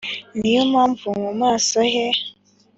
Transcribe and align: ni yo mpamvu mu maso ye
ni 0.39 0.49
yo 0.55 0.61
mpamvu 0.71 1.07
mu 1.21 1.31
maso 1.41 1.77
ye 1.93 2.05